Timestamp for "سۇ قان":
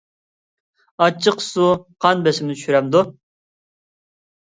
1.47-2.23